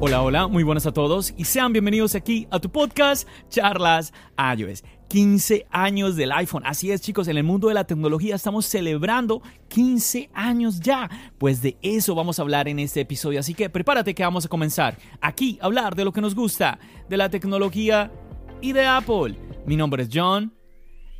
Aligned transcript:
Hola, 0.00 0.22
hola, 0.22 0.48
muy 0.48 0.64
buenas 0.64 0.86
a 0.86 0.92
todos 0.92 1.32
y 1.36 1.44
sean 1.44 1.72
bienvenidos 1.72 2.14
aquí 2.16 2.48
a 2.50 2.58
tu 2.58 2.68
podcast 2.70 3.28
Charlas 3.48 4.12
iOS. 4.58 4.82
15 5.08 5.66
años 5.70 6.16
del 6.16 6.32
iPhone. 6.32 6.64
Así 6.66 6.90
es, 6.90 7.00
chicos, 7.00 7.28
en 7.28 7.36
el 7.36 7.44
mundo 7.44 7.68
de 7.68 7.74
la 7.74 7.84
tecnología 7.84 8.34
estamos 8.34 8.66
celebrando 8.66 9.40
15 9.68 10.30
años 10.34 10.80
ya. 10.80 11.08
Pues 11.38 11.62
de 11.62 11.76
eso 11.80 12.14
vamos 12.16 12.38
a 12.38 12.42
hablar 12.42 12.68
en 12.68 12.80
este 12.80 13.02
episodio. 13.02 13.38
Así 13.38 13.54
que 13.54 13.70
prepárate 13.70 14.14
que 14.14 14.24
vamos 14.24 14.44
a 14.44 14.48
comenzar 14.48 14.98
aquí 15.20 15.58
a 15.62 15.66
hablar 15.66 15.94
de 15.94 16.04
lo 16.04 16.12
que 16.12 16.20
nos 16.20 16.34
gusta, 16.34 16.78
de 17.08 17.16
la 17.16 17.30
tecnología 17.30 18.12
y 18.60 18.72
de 18.72 18.84
Apple. 18.84 19.38
Mi 19.64 19.76
nombre 19.76 20.02
es 20.02 20.08
John. 20.12 20.52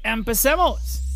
¡Empecemos! 0.02 1.13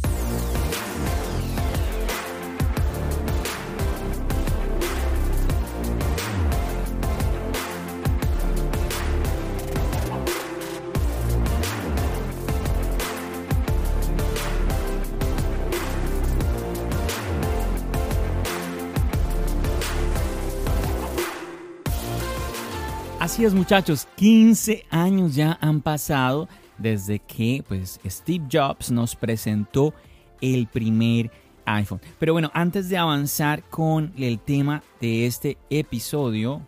Así 23.28 23.44
es 23.44 23.52
muchachos, 23.52 24.08
15 24.16 24.86
años 24.88 25.34
ya 25.34 25.58
han 25.60 25.82
pasado 25.82 26.48
desde 26.78 27.18
que 27.18 27.62
pues, 27.68 28.00
Steve 28.06 28.46
Jobs 28.50 28.90
nos 28.90 29.14
presentó 29.14 29.92
el 30.40 30.66
primer 30.66 31.30
iPhone. 31.66 32.00
Pero 32.18 32.32
bueno, 32.32 32.50
antes 32.54 32.88
de 32.88 32.96
avanzar 32.96 33.64
con 33.64 34.14
el 34.16 34.38
tema 34.38 34.82
de 35.02 35.26
este 35.26 35.58
episodio... 35.68 36.62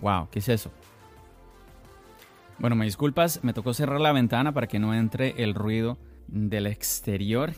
Wow, 0.00 0.28
¿qué 0.30 0.38
es 0.38 0.48
eso? 0.48 0.70
Bueno, 2.58 2.74
me 2.74 2.86
disculpas, 2.86 3.44
me 3.44 3.52
tocó 3.52 3.74
cerrar 3.74 4.00
la 4.00 4.12
ventana 4.12 4.52
para 4.52 4.68
que 4.68 4.78
no 4.78 4.94
entre 4.94 5.44
el 5.44 5.54
ruido 5.54 5.98
del 6.28 6.66
exterior. 6.66 7.52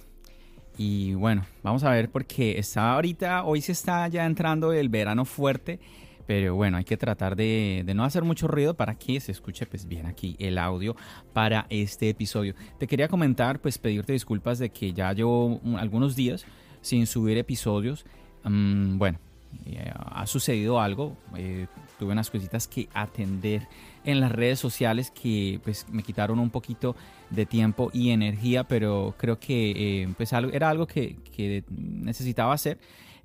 Y 0.76 1.14
bueno, 1.14 1.46
vamos 1.62 1.84
a 1.84 1.90
ver 1.90 2.10
porque 2.10 2.58
está 2.58 2.94
ahorita, 2.94 3.44
hoy 3.44 3.60
se 3.60 3.70
está 3.70 4.08
ya 4.08 4.26
entrando 4.26 4.72
el 4.72 4.88
verano 4.88 5.24
fuerte 5.24 5.78
pero 6.26 6.54
bueno, 6.54 6.76
hay 6.76 6.84
que 6.84 6.96
tratar 6.96 7.36
de, 7.36 7.84
no 7.94 8.04
hacer 8.04 8.24
mucho 8.24 8.48
ruido 8.48 8.74
para 8.74 8.94
que 8.94 9.20
se 9.20 9.32
escuche 9.32 9.66
pues 9.66 9.86
bien 9.86 10.06
aquí 10.06 10.36
el 10.38 10.58
audio 10.58 10.96
para 11.32 11.66
este 11.70 12.08
episodio. 12.08 12.54
Te 12.78 12.86
quería 12.86 13.08
comentar, 13.08 13.60
pues 13.60 13.78
pedirte 13.78 14.12
disculpas 14.12 14.58
de 14.58 14.70
que 14.70 14.92
ya 14.92 15.12
llevo 15.12 15.60
algunos 15.76 16.16
días 16.16 16.44
sin 16.80 17.06
subir 17.06 17.38
episodios. 17.38 18.04
Mm, 18.44 18.98
bueno, 18.98 19.18
eh, 19.66 19.90
ha 19.94 20.26
sucedido 20.26 20.80
algo. 20.80 21.16
Eh, 21.36 21.66
tuve 21.98 22.12
unas 22.12 22.30
cositas 22.30 22.66
que 22.66 22.88
atender 22.94 23.68
en 24.04 24.20
las 24.20 24.32
redes 24.32 24.58
sociales 24.58 25.10
que 25.10 25.60
pues 25.62 25.86
me 25.90 26.02
quitaron 26.02 26.38
un 26.38 26.50
poquito 26.50 26.96
de 27.30 27.46
tiempo 27.46 27.90
y 27.92 28.10
energía, 28.10 28.64
pero 28.64 29.14
creo 29.16 29.38
que 29.38 30.02
eh, 30.02 30.14
pues 30.16 30.32
era 30.32 30.70
algo 30.70 30.86
que, 30.86 31.16
que 31.34 31.64
necesitaba 31.70 32.52
hacer. 32.52 32.78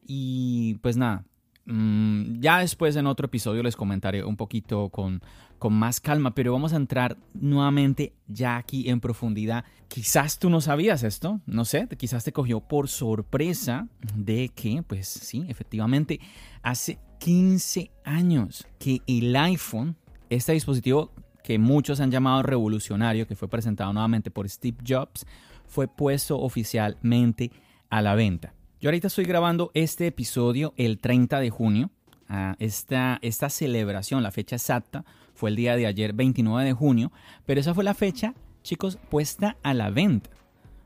Y 0.05 0.75
pues 0.75 0.95
nada, 0.95 1.25
ya 1.67 2.59
después 2.59 2.95
en 2.95 3.07
otro 3.07 3.25
episodio 3.25 3.61
les 3.61 3.75
comentaré 3.75 4.23
un 4.23 4.37
poquito 4.37 4.89
con, 4.89 5.21
con 5.59 5.73
más 5.73 5.99
calma, 5.99 6.33
pero 6.33 6.53
vamos 6.53 6.71
a 6.71 6.77
entrar 6.77 7.17
nuevamente 7.33 8.13
ya 8.27 8.55
aquí 8.55 8.89
en 8.89 9.01
profundidad. 9.01 9.65
Quizás 9.89 10.39
tú 10.39 10.49
no 10.49 10.61
sabías 10.61 11.03
esto, 11.03 11.41
no 11.45 11.65
sé, 11.65 11.87
quizás 11.97 12.23
te 12.23 12.31
cogió 12.31 12.61
por 12.61 12.87
sorpresa 12.87 13.87
de 14.15 14.49
que, 14.49 14.81
pues 14.81 15.07
sí, 15.09 15.45
efectivamente, 15.49 16.21
hace 16.61 16.99
15 17.19 17.91
años 18.05 18.65
que 18.79 19.01
el 19.05 19.35
iPhone, 19.35 19.97
este 20.29 20.53
dispositivo 20.53 21.11
que 21.43 21.59
muchos 21.59 21.99
han 21.99 22.11
llamado 22.11 22.43
revolucionario, 22.43 23.27
que 23.27 23.35
fue 23.35 23.49
presentado 23.49 23.91
nuevamente 23.91 24.31
por 24.31 24.49
Steve 24.49 24.77
Jobs, 24.87 25.25
fue 25.65 25.87
puesto 25.87 26.39
oficialmente 26.39 27.51
a 27.89 28.01
la 28.01 28.15
venta. 28.15 28.53
Yo 28.79 28.89
ahorita 28.89 29.07
estoy 29.07 29.25
grabando 29.25 29.71
este 29.73 30.05
episodio 30.05 30.75
el 30.77 30.99
30 30.99 31.39
de 31.39 31.49
junio. 31.49 31.89
Ah, 32.29 32.55
esta, 32.59 33.17
esta 33.23 33.49
celebración, 33.49 34.21
la 34.21 34.29
fecha 34.29 34.55
exacta, 34.55 35.03
fue 35.33 35.49
el 35.49 35.55
día 35.55 35.75
de 35.75 35.87
ayer, 35.87 36.13
29 36.13 36.63
de 36.63 36.73
junio, 36.73 37.11
pero 37.47 37.59
esa 37.59 37.73
fue 37.73 37.83
la 37.83 37.95
fecha, 37.95 38.35
chicos, 38.61 38.99
puesta 39.09 39.57
a 39.63 39.73
la 39.73 39.89
venta. 39.89 40.29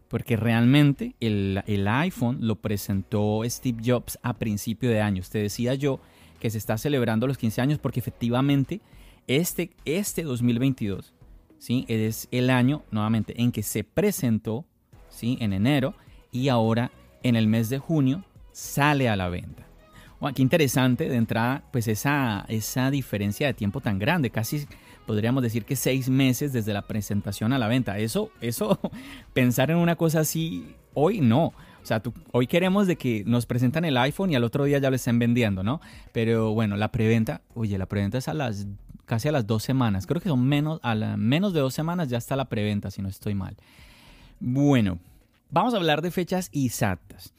Porque 0.07 0.37
realmente 0.37 1.15
el, 1.19 1.63
el 1.67 1.85
iPhone 1.87 2.37
lo 2.39 2.55
presentó 2.55 3.41
Steve 3.45 3.81
Jobs 3.85 4.17
a 4.23 4.37
principio 4.37 4.89
de 4.89 5.01
año. 5.01 5.19
Usted 5.19 5.41
decía 5.41 5.73
yo 5.73 5.99
que 6.39 6.49
se 6.49 6.59
está 6.59 6.77
celebrando 6.77 7.27
los 7.27 7.37
15 7.37 7.61
años 7.61 7.79
porque 7.79 7.99
efectivamente 7.99 8.79
este, 9.27 9.71
este 9.83 10.23
2022 10.23 11.13
¿sí? 11.57 11.85
es 11.89 12.29
el 12.31 12.49
año 12.49 12.83
nuevamente 12.89 13.41
en 13.41 13.51
que 13.51 13.63
se 13.63 13.83
presentó 13.83 14.65
¿sí? 15.09 15.37
en 15.41 15.53
enero 15.53 15.93
y 16.31 16.49
ahora 16.49 16.91
en 17.23 17.35
el 17.35 17.47
mes 17.47 17.69
de 17.69 17.79
junio 17.79 18.23
sale 18.51 19.09
a 19.09 19.15
la 19.15 19.29
venta. 19.29 19.65
qué 20.35 20.41
interesante 20.41 21.09
de 21.09 21.15
entrada, 21.15 21.63
pues 21.71 21.87
esa, 21.87 22.45
esa 22.47 22.91
diferencia 22.91 23.47
de 23.47 23.53
tiempo 23.53 23.81
tan 23.81 23.99
grande, 23.99 24.29
casi 24.29 24.67
podríamos 25.05 25.43
decir 25.43 25.65
que 25.65 25.75
seis 25.75 26.09
meses 26.09 26.53
desde 26.53 26.73
la 26.73 26.83
presentación 26.83 27.53
a 27.53 27.59
la 27.59 27.67
venta. 27.67 27.97
Eso, 27.97 28.31
eso, 28.41 28.79
pensar 29.33 29.71
en 29.71 29.77
una 29.77 29.95
cosa 29.95 30.21
así, 30.21 30.75
hoy 30.93 31.21
no. 31.21 31.47
O 31.47 31.85
sea, 31.85 32.01
hoy 32.31 32.45
queremos 32.45 32.85
de 32.85 32.95
que 32.95 33.23
nos 33.25 33.45
presentan 33.47 33.85
el 33.85 33.97
iPhone 33.97 34.31
y 34.31 34.35
al 34.35 34.43
otro 34.43 34.65
día 34.65 34.77
ya 34.77 34.89
lo 34.89 34.95
estén 34.95 35.17
vendiendo, 35.17 35.63
¿no? 35.63 35.81
Pero 36.11 36.53
bueno, 36.53 36.77
la 36.77 36.91
preventa, 36.91 37.41
oye, 37.55 37.77
la 37.77 37.87
preventa 37.87 38.19
es 38.19 38.27
a 38.27 38.33
las 38.33 38.67
casi 39.05 39.27
a 39.27 39.31
las 39.31 39.47
dos 39.47 39.63
semanas. 39.63 40.05
Creo 40.07 40.21
que 40.21 40.29
son 40.29 40.47
menos, 40.47 40.79
a 40.83 40.95
menos 40.95 41.53
de 41.53 41.59
dos 41.59 41.73
semanas 41.73 42.07
ya 42.07 42.17
está 42.17 42.35
la 42.35 42.45
preventa, 42.45 42.91
si 42.91 43.01
no 43.01 43.09
estoy 43.09 43.35
mal. 43.35 43.57
Bueno, 44.39 44.99
Vamos 45.53 45.73
a 45.73 45.77
hablar 45.77 46.01
de 46.01 46.11
fechas 46.11 46.49
exactas. 46.53 47.33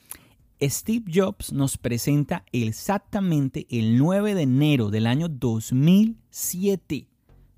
Steve 0.61 1.11
Jobs 1.11 1.51
nos 1.51 1.79
presenta 1.79 2.45
exactamente 2.53 3.67
el 3.71 3.97
9 3.97 4.35
de 4.35 4.43
enero 4.43 4.91
del 4.91 5.07
año 5.07 5.31
2007. 5.31 7.09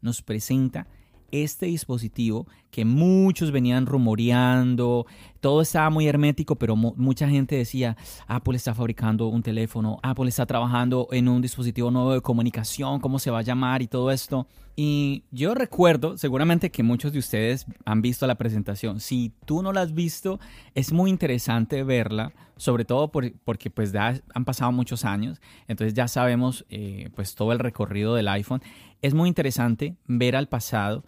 Nos 0.00 0.22
presenta 0.22 0.86
este 1.32 1.66
dispositivo 1.66 2.46
que 2.74 2.84
muchos 2.84 3.52
venían 3.52 3.86
rumoreando, 3.86 5.06
todo 5.38 5.62
estaba 5.62 5.90
muy 5.90 6.08
hermético, 6.08 6.56
pero 6.56 6.74
mucha 6.74 7.28
gente 7.28 7.54
decía, 7.54 7.96
Apple 8.26 8.56
está 8.56 8.74
fabricando 8.74 9.28
un 9.28 9.44
teléfono, 9.44 10.00
Apple 10.02 10.28
está 10.28 10.44
trabajando 10.44 11.06
en 11.12 11.28
un 11.28 11.40
dispositivo 11.40 11.92
nuevo 11.92 12.14
de 12.14 12.20
comunicación, 12.20 12.98
cómo 12.98 13.20
se 13.20 13.30
va 13.30 13.38
a 13.38 13.42
llamar 13.42 13.80
y 13.80 13.86
todo 13.86 14.10
esto. 14.10 14.48
Y 14.74 15.22
yo 15.30 15.54
recuerdo, 15.54 16.18
seguramente 16.18 16.72
que 16.72 16.82
muchos 16.82 17.12
de 17.12 17.20
ustedes 17.20 17.64
han 17.84 18.02
visto 18.02 18.26
la 18.26 18.34
presentación. 18.34 18.98
Si 18.98 19.32
tú 19.44 19.62
no 19.62 19.72
la 19.72 19.82
has 19.82 19.94
visto, 19.94 20.40
es 20.74 20.92
muy 20.92 21.10
interesante 21.10 21.84
verla, 21.84 22.32
sobre 22.56 22.84
todo 22.84 23.12
porque 23.12 23.70
pues 23.70 23.92
ya 23.92 24.20
han 24.34 24.44
pasado 24.44 24.72
muchos 24.72 25.04
años, 25.04 25.40
entonces 25.68 25.94
ya 25.94 26.08
sabemos 26.08 26.64
eh, 26.70 27.10
pues 27.14 27.36
todo 27.36 27.52
el 27.52 27.60
recorrido 27.60 28.16
del 28.16 28.26
iPhone. 28.26 28.62
Es 29.00 29.14
muy 29.14 29.28
interesante 29.28 29.94
ver 30.08 30.34
al 30.34 30.48
pasado 30.48 31.04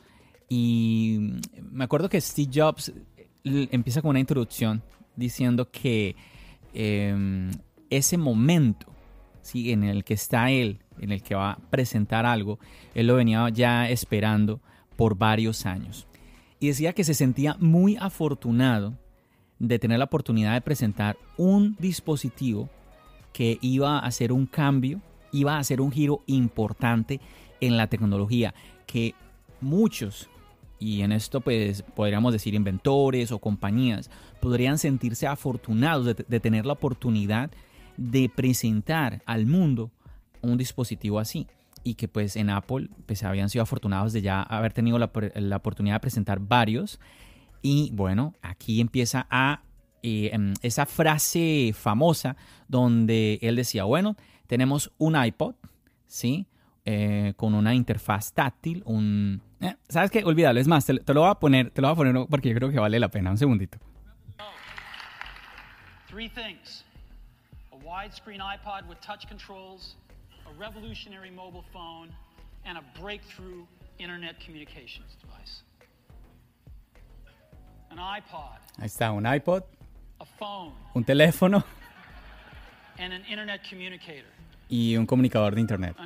y 0.49 1.33
me 1.71 1.85
acuerdo 1.85 2.09
que 2.09 2.21
Steve 2.21 2.51
Jobs 2.53 2.93
empieza 3.45 4.03
con 4.03 4.11
una 4.11 4.21
introducción 4.21 4.83
diciendo 5.17 5.71
que 5.71 6.15
em, 6.73 7.51
ese 7.91 8.17
momento 8.17 8.87
¿sí? 9.43 9.73
en 9.73 9.85
el 9.85 10.05
que 10.05 10.15
está 10.15 10.51
él, 10.51 10.81
en 11.01 11.13
el 11.13 11.23
que 11.23 11.35
va 11.35 11.53
a 11.53 11.59
presentar 11.71 12.27
algo, 12.27 12.59
él 12.95 13.07
lo 13.07 13.17
venía 13.17 13.49
ya 13.49 13.89
esperando 13.89 14.61
por 14.97 15.17
varios 15.17 15.67
años. 15.67 16.07
Y 16.61 16.69
decía 16.69 16.93
que 16.93 17.05
se 17.05 17.15
sentía 17.15 17.57
muy 17.59 17.97
afortunado 17.97 18.99
de 19.59 19.79
tener 19.79 19.99
la 19.99 20.05
oportunidad 20.05 20.55
de 20.55 20.61
presentar 20.61 21.17
un 21.37 21.77
dispositivo 21.79 22.69
que 23.33 23.59
iba 23.61 23.99
a 23.99 24.07
hacer 24.07 24.33
un 24.33 24.47
cambio, 24.47 25.01
iba 25.33 25.57
a 25.57 25.59
hacer 25.59 25.81
un 25.81 25.93
giro 25.93 26.23
importante 26.27 27.21
en 27.61 27.77
la 27.77 27.87
tecnología, 27.87 28.55
que 28.87 29.15
muchos 29.61 30.29
y 30.79 31.03
en 31.03 31.13
esto 31.13 31.41
pues 31.41 31.83
podríamos 31.83 32.33
decir 32.33 32.55
inventores 32.55 33.33
o 33.33 33.39
compañías, 33.39 34.11
podrían 34.41 34.79
sentirse 34.79 35.27
afortunados 35.27 36.05
de, 36.05 36.41
tener 36.41 36.67
la 36.67 36.75
oportunidad 36.75 37.51
de 37.97 38.31
presentar 38.35 39.23
al 39.27 39.47
mundo 39.47 39.91
un 40.43 40.59
dispositivo 40.59 41.19
así 41.19 41.47
y 41.83 41.95
que 41.95 42.09
pues 42.09 42.37
en 42.37 42.51
Apple 42.51 42.89
pues 43.07 43.23
habían 43.23 43.49
sido 43.49 43.63
afortunados 43.63 44.13
de 44.13 44.23
ya 44.23 44.43
haber 44.43 44.73
tenido 44.73 44.99
la, 44.99 45.11
la 45.35 45.57
oportunidad 45.57 45.97
de 45.97 46.01
presentar 46.01 46.41
varios 46.41 47.01
y 47.63 47.91
bueno, 47.93 48.35
aquí 48.43 48.81
empieza 48.81 49.27
a 49.31 49.63
eh, 50.03 50.31
em, 50.33 50.55
esa 50.63 50.87
frase 50.87 51.73
famosa 51.75 52.37
donde 52.69 53.41
él 53.43 53.57
decía, 53.57 53.83
bueno, 53.83 54.15
tenemos 54.47 54.93
un 54.99 55.21
iPod, 55.21 55.57
¿sí? 56.07 56.47
Eh, 56.89 57.35
con 57.37 57.53
una 57.55 57.75
interfaz 57.75 58.33
táctil, 58.33 58.85
un... 58.87 59.43
Eh, 59.61 59.75
¿Sabes 59.89 60.09
qué? 60.09 60.23
Olvídalo, 60.23 60.61
es 60.61 60.69
más, 60.69 60.87
te, 60.87 60.97
te, 61.01 61.15
lo 61.15 61.23
voy 61.23 61.31
a 61.31 61.35
poner, 61.35 61.73
te 61.73 61.83
lo 61.83 61.89
voy 61.89 61.95
a 61.95 61.97
poner 61.97 62.27
porque 62.31 62.51
yo 62.51 62.55
creo 62.55 62.71
que 62.71 62.79
vale 62.79 63.01
la 63.01 63.09
pena, 63.09 63.33
un 63.33 63.39
segundito. 63.39 63.77
Three 66.09 66.29
things. 66.29 66.85
A 67.73 67.77
widescreen 67.85 68.41
iPod 68.41 68.89
with 68.89 69.01
touch 69.01 69.27
controls, 69.27 69.97
a 70.47 70.53
revolutionary 70.61 71.33
mobile 71.33 71.65
phone, 71.73 72.11
and 72.65 72.79
a 72.79 72.85
breakthrough 73.01 73.67
internet 73.99 74.37
communications 74.39 75.17
device. 75.21 75.65
An 77.91 77.99
iPod. 77.99 78.61
Ahí 78.79 78.87
está, 78.87 79.11
un 79.11 79.27
iPod. 79.27 79.65
A 80.21 80.25
phone. 80.25 80.73
Un 80.95 81.03
teléfono. 81.03 81.65
And 82.97 83.13
an 83.13 83.25
internet 83.29 83.63
communicator 83.69 84.36
y 84.69 84.97
un 84.97 85.07
comunicador 85.07 85.55
de 85.55 85.61
internet. 85.61 85.97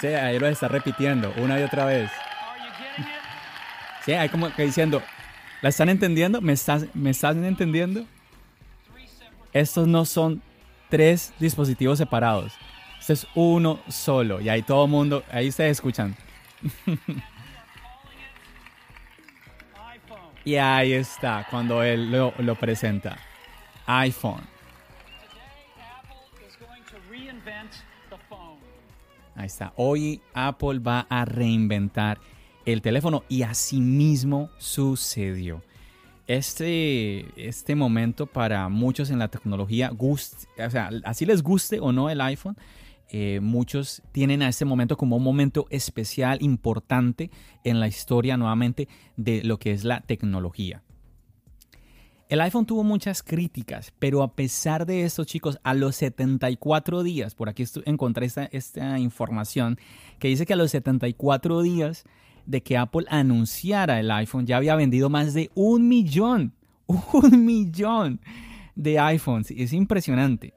Sí, 0.00 0.08
ahí 0.08 0.38
lo 0.38 0.46
está 0.46 0.68
repitiendo 0.68 1.32
una 1.38 1.58
y 1.58 1.62
otra 1.62 1.86
vez. 1.86 2.10
Sí, 4.04 4.12
hay 4.12 4.28
como 4.28 4.52
que 4.54 4.64
diciendo, 4.64 5.02
¿la 5.62 5.70
están 5.70 5.88
entendiendo? 5.88 6.40
¿Me, 6.40 6.52
estás, 6.52 6.86
¿Me 6.94 7.10
están 7.10 7.44
entendiendo? 7.44 8.04
Estos 9.52 9.88
no 9.88 10.04
son 10.04 10.42
tres 10.90 11.32
dispositivos 11.38 11.98
separados. 11.98 12.52
Este 13.00 13.14
es 13.14 13.26
uno 13.34 13.80
solo. 13.88 14.40
Y 14.40 14.48
ahí 14.48 14.62
todo 14.62 14.84
el 14.84 14.90
mundo, 14.90 15.24
ahí 15.32 15.48
ustedes 15.48 15.72
escuchan. 15.72 16.14
y 20.44 20.56
ahí 20.56 20.92
está, 20.92 21.46
cuando 21.50 21.82
él 21.82 22.12
lo, 22.12 22.34
lo 22.38 22.54
presenta. 22.54 23.16
iPhone. 23.86 24.55
Hoy 29.76 30.20
Apple 30.34 30.80
va 30.80 31.06
a 31.08 31.24
reinventar 31.24 32.18
el 32.64 32.82
teléfono 32.82 33.24
y 33.28 33.42
así 33.42 33.80
mismo 33.80 34.50
sucedió. 34.58 35.62
Este, 36.26 37.24
este 37.36 37.76
momento 37.76 38.26
para 38.26 38.68
muchos 38.68 39.10
en 39.10 39.20
la 39.20 39.28
tecnología, 39.28 39.92
así 41.04 41.24
les 41.24 41.42
guste 41.42 41.78
o 41.78 41.92
no 41.92 42.10
el 42.10 42.20
iPhone, 42.20 42.56
eh, 43.08 43.38
muchos 43.40 44.02
tienen 44.10 44.42
a 44.42 44.48
este 44.48 44.64
momento 44.64 44.96
como 44.96 45.16
un 45.16 45.22
momento 45.22 45.66
especial, 45.70 46.38
importante 46.40 47.30
en 47.62 47.78
la 47.78 47.86
historia 47.86 48.36
nuevamente 48.36 48.88
de 49.16 49.44
lo 49.44 49.58
que 49.58 49.70
es 49.70 49.84
la 49.84 50.00
tecnología. 50.00 50.82
El 52.28 52.40
iPhone 52.40 52.66
tuvo 52.66 52.82
muchas 52.82 53.22
críticas, 53.22 53.92
pero 54.00 54.24
a 54.24 54.34
pesar 54.34 54.84
de 54.84 55.04
esto, 55.04 55.24
chicos, 55.24 55.60
a 55.62 55.74
los 55.74 55.94
74 55.94 57.04
días, 57.04 57.36
por 57.36 57.48
aquí 57.48 57.64
encontré 57.84 58.26
esta, 58.50 58.98
información 58.98 59.78
que 60.18 60.26
dice 60.26 60.44
que 60.44 60.54
a 60.54 60.56
los 60.56 60.72
74 60.72 61.62
días 61.62 62.04
de 62.44 62.64
que 62.64 62.76
Apple 62.76 63.06
anunciara 63.10 64.00
el 64.00 64.10
iPhone 64.10 64.44
ya 64.44 64.56
había 64.56 64.74
vendido 64.74 65.08
más 65.08 65.34
de 65.34 65.50
un 65.54 65.86
millón, 65.86 66.52
un 66.86 67.44
millón 67.44 68.20
de 68.74 68.98
iPhones. 68.98 69.52
Es 69.52 69.72
impresionante. 69.72 70.52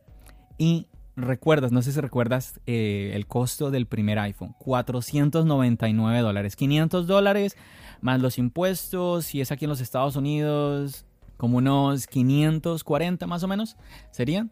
Y 0.57 0.87
recuerdas, 1.15 1.71
no 1.71 1.83
sé 1.83 1.91
si 1.91 2.01
recuerdas 2.01 2.59
eh, 2.65 3.11
el 3.13 3.27
costo 3.27 3.69
del 3.69 3.85
primer 3.85 4.17
iPhone, 4.17 4.55
499 4.57 6.19
dólares, 6.19 6.55
500 6.55 7.05
dólares 7.05 7.57
más 8.01 8.21
los 8.21 8.39
impuestos, 8.39 9.25
si 9.25 9.41
es 9.41 9.51
aquí 9.51 9.65
en 9.65 9.69
los 9.69 9.81
Estados 9.81 10.15
Unidos, 10.15 11.05
como 11.39 11.57
unos 11.57 12.05
540 12.05 13.25
más 13.25 13.43
o 13.43 13.47
menos 13.47 13.77
serían. 14.11 14.51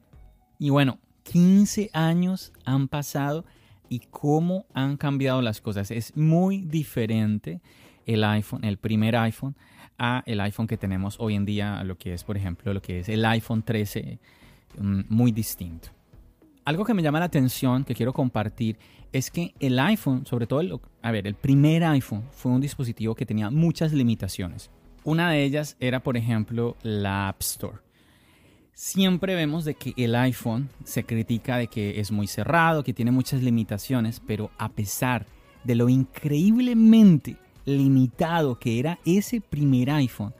Y 0.58 0.70
bueno, 0.70 1.00
15 1.24 1.90
años 1.92 2.54
han 2.64 2.88
pasado 2.88 3.44
y 3.90 4.00
cómo 4.10 4.66
han 4.74 4.96
cambiado 4.96 5.42
las 5.42 5.60
cosas. 5.60 5.92
Es 5.92 6.16
muy 6.16 6.62
diferente 6.62 7.60
el 8.06 8.24
iPhone, 8.24 8.64
el 8.64 8.78
primer 8.78 9.18
iPhone, 9.18 9.58
a 10.00 10.24
el 10.26 10.40
iPhone 10.40 10.66
que 10.66 10.78
tenemos 10.78 11.18
hoy 11.20 11.36
en 11.36 11.44
día, 11.44 11.84
lo 11.84 11.98
que 11.98 12.14
es, 12.14 12.24
por 12.24 12.38
ejemplo, 12.38 12.74
lo 12.74 12.82
que 12.82 13.02
es 13.02 13.10
el 13.10 13.26
iPhone 13.26 13.64
13, 13.64 14.18
mm, 14.80 15.02
muy 15.10 15.34
distinto. 15.34 15.90
Algo 16.64 16.86
que 16.86 16.94
me 16.94 17.02
llama 17.02 17.20
la 17.20 17.26
atención, 17.26 17.84
que 17.84 17.96
quiero 17.96 18.14
compartir, 18.14 18.80
es 19.12 19.30
que 19.30 19.54
el 19.60 19.78
iPhone, 19.80 20.26
sobre 20.26 20.48
todo, 20.48 20.62
el, 20.62 20.74
a 21.02 21.12
ver, 21.12 21.28
el 21.28 21.36
primer 21.36 21.84
iPhone 21.84 22.24
fue 22.32 22.54
un 22.54 22.62
dispositivo 22.62 23.14
que 23.14 23.26
tenía 23.26 23.50
muchas 23.50 23.92
limitaciones. 23.92 24.72
Una 25.08 25.32
de 25.32 25.46
ellas 25.46 25.78
era, 25.80 26.02
por 26.02 26.18
ejemplo, 26.18 26.76
la 26.84 27.30
App 27.30 27.40
Store. 27.40 27.78
Siempre 28.74 29.36
vemos 29.36 29.64
de 29.64 29.76
que 29.76 29.94
el 29.96 30.14
iPhone 30.14 30.70
se 30.84 31.06
critica 31.06 31.56
de 31.56 31.68
que 31.68 32.02
es 32.02 32.12
muy 32.12 32.28
cerrado, 32.28 32.84
que 32.84 32.92
tiene 32.92 33.12
muchas 33.12 33.42
limitaciones, 33.42 34.20
pero 34.20 34.52
a 34.58 34.68
pesar 34.68 35.26
de 35.64 35.76
lo 35.76 35.88
increíblemente 35.88 37.38
limitado 37.64 38.60
que 38.60 38.80
era 38.80 39.00
ese 39.06 39.40
primer 39.40 39.92
iPhone, 39.92 40.34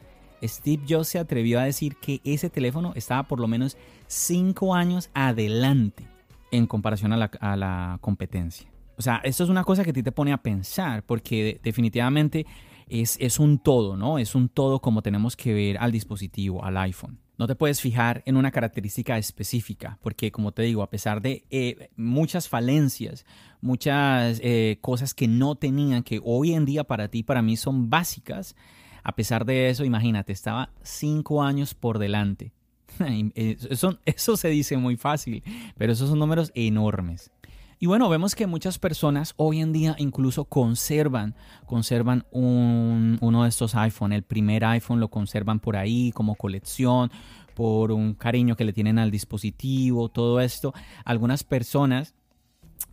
Steve 0.44 0.84
Jobs 0.86 1.08
se 1.08 1.20
atrevió 1.20 1.62
a 1.62 1.64
decir 1.64 1.96
que 1.96 2.20
ese 2.26 2.50
teléfono 2.50 2.92
estaba 2.94 3.24
por 3.24 3.40
lo 3.40 3.48
menos 3.48 3.78
5 4.08 4.76
años 4.76 5.10
adelante 5.14 6.06
en 6.52 6.68
comparación 6.68 7.14
a 7.14 7.18
la, 7.18 7.32
a 7.40 7.56
la, 7.56 8.00
competencia. 8.02 8.70
O 8.98 9.02
sea, 9.02 9.22
esto 9.24 9.46
es 9.46 9.50
una 9.50 9.64
cosa 9.64 9.86
que 9.86 9.92
a 9.92 9.94
ti 9.94 10.04
te 10.04 10.12
pone 10.12 10.34
a 10.34 10.38
pensar, 10.38 11.04
porque 11.04 11.58
definitivamente 11.64 12.46
es, 12.90 13.40
un 13.40 13.60
todo, 13.60 13.98
¿no? 13.98 14.20
Es 14.20 14.36
un 14.36 14.50
todo 14.50 14.80
como 14.80 15.02
tenemos 15.02 15.36
que 15.36 15.54
ver 15.54 15.78
al 15.78 15.92
dispositivo, 15.92 16.64
al 16.64 16.78
iPhone. 16.78 17.20
No 17.38 17.46
te 17.46 17.56
puedes 17.56 17.82
fijar 17.82 18.24
en 18.26 18.36
una 18.36 18.52
característica 18.52 19.18
específica, 19.18 20.00
porque 20.02 20.32
como 20.32 20.54
te 20.54 20.64
digo, 20.64 20.82
a 20.82 20.90
pesar 20.90 21.22
de 21.22 21.46
eh, 21.52 21.90
muchas 21.96 22.50
falencias, 22.50 23.26
muchas 23.62 24.40
eh, 24.44 24.80
cosas 24.82 25.14
que 25.14 25.28
no 25.28 25.56
tenían, 25.56 26.04
que 26.04 26.20
hoy 26.24 26.54
en 26.54 26.66
día 26.66 26.84
para 26.84 27.10
ti, 27.10 27.24
para 27.24 27.42
mí 27.42 27.56
son 27.56 27.90
básicas, 27.90 28.56
a 29.04 29.14
pesar 29.14 29.46
de 29.46 29.70
eso, 29.70 29.86
imagínate, 29.86 30.34
estaba 30.34 30.72
cinco 30.82 31.44
años 31.44 31.74
por 31.74 32.00
delante. 32.00 32.54
Eso, 33.36 34.00
eso 34.06 34.38
se 34.38 34.48
dice 34.48 34.78
muy 34.78 34.96
fácil, 34.96 35.44
pero 35.78 35.92
esos 35.92 36.10
son 36.10 36.20
números 36.20 36.52
enormes. 36.56 37.32
Y 37.80 37.86
bueno, 37.86 38.10
vemos 38.10 38.34
que 38.34 38.48
muchas 38.48 38.80
personas 38.80 39.36
hoy 39.38 39.62
en 39.62 39.72
día 39.72 39.96
incluso 40.00 40.46
conservan, 40.46 41.36
conservan 41.68 42.26
uno 42.32 43.44
de 43.44 43.50
estos 43.50 43.76
iPhone. 43.76 44.14
El 44.14 44.24
primer 44.24 44.66
iPhone 44.66 45.00
lo 45.00 45.10
conservan 45.10 45.60
por 45.60 45.78
ahí 45.78 46.12
como 46.12 46.34
colección, 46.36 47.12
por 47.54 47.92
un 47.92 48.16
cariño 48.16 48.56
que 48.56 48.66
le 48.66 48.74
tienen 48.74 48.98
al 48.98 49.12
dispositivo, 49.12 50.10
todo 50.10 50.42
esto. 50.42 50.74
Algunas 51.06 51.44
personas, 51.44 52.16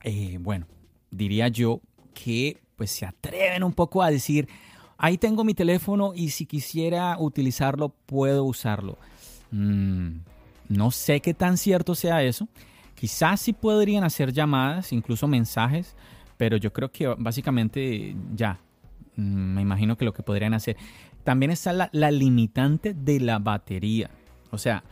eh, 0.02 0.36
bueno, 0.38 0.66
diría 1.10 1.48
yo 1.48 1.80
que 2.12 2.60
pues 2.76 2.90
se 2.90 3.06
atreven 3.06 3.64
un 3.64 3.72
poco 3.72 4.02
a 4.02 4.10
decir, 4.10 4.48
ahí 4.98 5.16
tengo 5.16 5.44
mi 5.44 5.54
teléfono 5.54 6.12
y 6.14 6.30
si 6.30 6.44
quisiera 6.44 7.16
utilizarlo, 7.18 7.88
puedo 7.88 8.44
usarlo. 8.44 8.98
Mm, 9.50 10.18
no 10.68 10.90
sé 10.90 11.20
qué 11.20 11.32
tan 11.32 11.56
cierto 11.56 11.94
sea 11.94 12.22
eso. 12.22 12.48
Quizás 12.94 13.40
sí 13.40 13.52
podrían 13.52 14.04
hacer 14.04 14.32
llamadas, 14.32 14.92
incluso 14.92 15.26
mensajes, 15.26 15.96
pero 16.36 16.56
yo 16.56 16.72
creo 16.72 16.90
que 16.90 17.08
básicamente 17.18 18.14
ya, 18.34 18.58
mm, 19.16 19.22
me 19.54 19.62
imagino 19.62 19.96
que 19.96 20.04
lo 20.04 20.12
que 20.12 20.22
podrían 20.22 20.54
hacer. 20.54 20.76
También 21.24 21.50
está 21.50 21.72
la, 21.72 22.10
limitante 22.10 22.94
de 22.94 23.20
la 23.20 23.38
batería. 23.38 24.10
O 24.50 24.58
sea, 24.58 24.84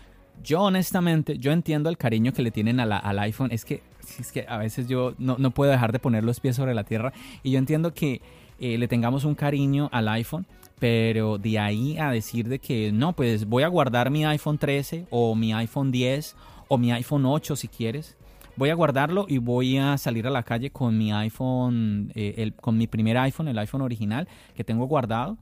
yo 0.42 0.62
honestamente, 0.62 1.38
yo 1.38 1.52
entiendo 1.52 1.90
el 1.90 1.98
cariño 1.98 2.32
que 2.32 2.42
le 2.42 2.50
tienen 2.50 2.80
al 2.80 3.18
iPhone. 3.18 3.50
Es 3.52 3.64
que, 3.64 3.82
es 4.18 4.32
que 4.32 4.46
a 4.48 4.56
veces 4.56 4.88
yo 4.88 5.14
no, 5.18 5.50
puedo 5.50 5.70
dejar 5.70 5.92
de 5.92 5.98
poner 5.98 6.24
los 6.24 6.40
pies 6.40 6.56
sobre 6.56 6.74
la 6.74 6.84
tierra. 6.84 7.12
Y 7.42 7.50
yo 7.50 7.58
entiendo 7.58 7.92
que 7.92 8.22
eh, 8.58 8.78
le 8.78 8.88
tengamos 8.88 9.24
un 9.24 9.34
cariño 9.34 9.90
al 9.92 10.08
iPhone. 10.08 10.46
Pero 10.80 11.38
de 11.38 11.60
ahí 11.60 11.96
a 11.98 12.10
decir 12.10 12.48
de 12.48 12.58
que 12.58 12.90
no, 12.90 13.12
pues 13.12 13.44
voy 13.44 13.62
a 13.62 13.68
guardar 13.68 14.10
mi 14.10 14.24
iPhone 14.24 14.58
13 14.58 15.06
o 15.10 15.36
mi 15.36 15.52
iPhone 15.52 15.92
10 15.92 16.34
o 16.68 16.78
mi 16.78 16.92
iPhone 16.92 17.24
8 17.26 17.56
si 17.56 17.68
quieres. 17.68 18.16
Voy 18.56 18.68
a 18.68 18.74
guardarlo 18.74 19.26
y 19.28 19.38
voy 19.38 19.78
a 19.78 19.96
salir 19.96 20.26
a 20.26 20.30
la 20.30 20.42
calle 20.42 20.70
con 20.70 20.96
mi 20.98 21.12
iPhone, 21.12 22.12
eh, 22.14 22.34
el, 22.38 22.54
con 22.54 22.76
mi 22.76 22.86
primer 22.86 23.16
iPhone, 23.16 23.48
el 23.48 23.58
iPhone 23.58 23.80
original 23.80 24.28
que 24.54 24.64
tengo 24.64 24.84
guardado. 24.86 25.38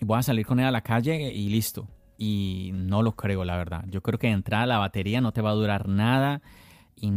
Y 0.00 0.04
voy 0.04 0.18
a 0.18 0.22
salir 0.22 0.46
con 0.46 0.60
él 0.60 0.66
a 0.66 0.70
la 0.70 0.82
calle 0.82 1.32
y 1.32 1.48
listo. 1.48 1.88
Y 2.18 2.72
no 2.74 3.02
lo 3.02 3.12
creo, 3.12 3.44
la 3.44 3.56
verdad. 3.56 3.84
Yo 3.88 4.02
creo 4.02 4.18
que 4.18 4.26
de 4.26 4.34
entrada 4.34 4.66
la 4.66 4.78
batería 4.78 5.20
no 5.20 5.32
te 5.32 5.40
va 5.40 5.50
a 5.50 5.54
durar 5.54 5.88
nada. 5.88 6.42
y 6.94 7.10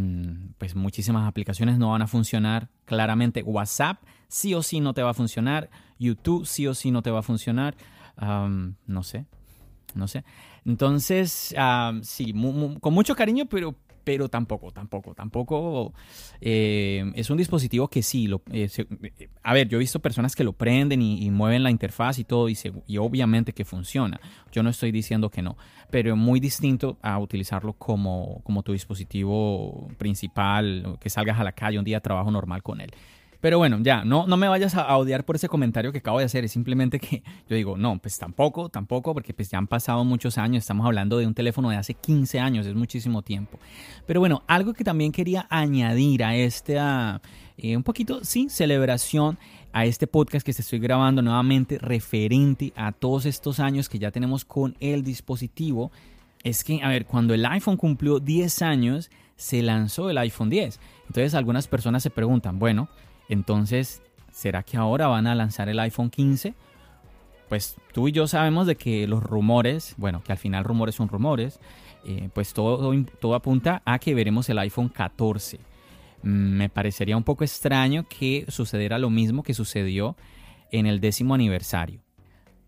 pues 0.57 0.75
muchísimas 0.75 1.27
aplicaciones 1.27 1.77
no 1.77 1.91
van 1.91 2.01
a 2.01 2.07
funcionar. 2.07 2.69
Claramente 2.85 3.43
WhatsApp 3.43 4.01
sí 4.29 4.53
o 4.55 4.63
sí 4.63 4.79
no 4.79 4.93
te 4.93 5.03
va 5.03 5.11
a 5.11 5.13
funcionar. 5.13 5.69
YouTube 5.99 6.45
sí 6.45 6.65
o 6.67 6.73
sí 6.73 6.91
no 6.91 7.01
te 7.01 7.11
va 7.11 7.19
a 7.19 7.23
funcionar. 7.23 7.75
no 8.17 9.03
sé, 9.03 9.25
no 9.95 10.07
sé. 10.07 10.23
Entonces, 10.65 11.55
sí, 12.01 12.33
con 12.79 12.93
mucho 12.93 13.15
cariño, 13.15 13.45
pero 13.47 13.75
pero 14.03 14.29
tampoco, 14.29 14.71
tampoco, 14.71 15.13
tampoco 15.13 15.93
eh, 16.41 17.11
es 17.15 17.29
un 17.29 17.37
dispositivo 17.37 17.87
que 17.87 18.03
sí, 18.03 18.27
lo, 18.27 18.41
eh, 18.51 18.69
eh, 18.77 19.29
a 19.41 19.53
ver, 19.53 19.67
yo 19.67 19.77
he 19.77 19.79
visto 19.79 19.99
personas 19.99 20.35
que 20.35 20.43
lo 20.43 20.53
prenden 20.53 21.01
y, 21.01 21.29
mueven 21.31 21.63
la 21.63 21.71
interfaz 21.71 22.19
y 22.19 22.23
todo 22.23 22.49
y, 22.49 22.57
y, 22.87 22.97
obviamente 22.97 23.53
que 23.53 23.65
funciona. 23.65 24.19
Yo 24.51 24.61
no 24.61 24.69
estoy 24.69 24.91
diciendo 24.91 25.29
que 25.29 25.41
no, 25.41 25.57
pero 25.89 26.15
muy 26.15 26.39
distinto 26.39 26.97
a 27.01 27.17
utilizarlo 27.17 27.73
como, 27.73 28.41
como 28.43 28.61
tu 28.61 28.73
dispositivo 28.73 29.87
principal, 29.97 30.97
que 30.99 31.09
salgas 31.09 31.39
a 31.39 31.43
la 31.43 31.53
calle 31.53 31.79
un 31.79 31.85
día 31.85 31.97
de 31.97 32.01
trabajo 32.01 32.29
normal 32.29 32.61
con 32.61 32.81
él. 32.81 32.91
Pero 33.43 33.57
bueno, 33.57 33.77
ya, 33.81 34.05
no, 34.05 34.25
no 34.25 34.37
me 34.37 34.47
vayas 34.47 34.73
a 34.73 34.95
odiar 34.95 35.25
por 35.25 35.35
ese 35.35 35.49
comentario 35.49 35.91
que 35.91 35.97
acabo 35.97 36.17
de 36.17 36.23
hacer. 36.23 36.45
Es 36.45 36.53
simplemente 36.53 36.97
que 36.97 37.23
yo 37.49 37.57
digo, 37.57 37.75
no, 37.75 37.97
pues 37.97 38.17
tampoco, 38.17 38.69
tampoco, 38.69 39.13
porque 39.13 39.33
pues 39.33 39.51
ya 39.51 39.57
han 39.57 39.67
pasado 39.67 40.05
muchos 40.05 40.37
años. 40.37 40.63
Estamos 40.63 40.85
hablando 40.85 41.17
de 41.17 41.27
un 41.27 41.33
teléfono 41.33 41.69
de 41.69 41.75
hace 41.75 41.93
15 41.93 42.39
años, 42.39 42.65
es 42.65 42.73
muchísimo 42.73 43.21
tiempo. 43.21 43.59
Pero 44.07 44.21
bueno, 44.21 44.43
algo 44.47 44.71
que 44.71 44.85
también 44.85 45.11
quería 45.11 45.45
añadir 45.49 46.23
a 46.23 46.37
este, 46.37 46.77
eh, 47.57 47.75
un 47.75 47.83
poquito, 47.83 48.23
sí, 48.23 48.47
celebración 48.47 49.37
a 49.73 49.83
este 49.83 50.07
podcast 50.07 50.45
que 50.45 50.53
se 50.53 50.61
estoy 50.61 50.79
grabando 50.79 51.21
nuevamente 51.21 51.79
referente 51.79 52.71
a 52.77 52.93
todos 52.93 53.25
estos 53.25 53.59
años 53.59 53.89
que 53.89 53.99
ya 53.99 54.11
tenemos 54.11 54.45
con 54.45 54.77
el 54.79 55.03
dispositivo. 55.03 55.91
Es 56.45 56.63
que, 56.63 56.81
a 56.81 56.87
ver, 56.87 57.05
cuando 57.05 57.33
el 57.33 57.45
iPhone 57.45 57.75
cumplió 57.75 58.21
10 58.21 58.61
años, 58.61 59.11
se 59.35 59.61
lanzó 59.61 60.09
el 60.09 60.17
iPhone 60.17 60.49
10. 60.49 60.79
Entonces 61.07 61.33
algunas 61.33 61.67
personas 61.67 62.03
se 62.03 62.09
preguntan, 62.09 62.57
bueno, 62.57 62.87
entonces, 63.29 64.01
¿será 64.31 64.63
que 64.63 64.77
ahora 64.77 65.07
van 65.07 65.27
a 65.27 65.35
lanzar 65.35 65.69
el 65.69 65.79
iPhone 65.79 66.09
15? 66.09 66.53
Pues 67.49 67.75
tú 67.93 68.07
y 68.07 68.11
yo 68.11 68.27
sabemos 68.27 68.67
de 68.67 68.75
que 68.75 69.07
los 69.07 69.21
rumores, 69.21 69.95
bueno, 69.97 70.23
que 70.23 70.31
al 70.31 70.37
final 70.37 70.63
rumores 70.63 70.95
son 70.95 71.07
rumores, 71.07 71.59
eh, 72.05 72.29
pues 72.33 72.53
todo, 72.53 72.93
todo 73.19 73.35
apunta 73.35 73.81
a 73.85 73.99
que 73.99 74.13
veremos 74.13 74.49
el 74.49 74.59
iPhone 74.59 74.89
14. 74.89 75.59
Mm, 76.23 76.57
me 76.57 76.69
parecería 76.69 77.15
un 77.15 77.23
poco 77.23 77.43
extraño 77.43 78.07
que 78.07 78.45
sucediera 78.47 78.97
lo 78.97 79.09
mismo 79.09 79.43
que 79.43 79.53
sucedió 79.53 80.15
en 80.71 80.87
el 80.87 80.99
décimo 80.99 81.35
aniversario. 81.35 82.01